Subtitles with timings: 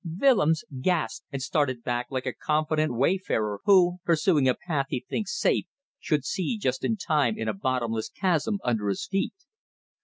[0.19, 5.39] Willems gasped and started back like a confident wayfarer who, pursuing a path he thinks
[5.39, 5.65] safe,
[5.99, 9.35] should see just in time a bottomless chasm under his feet.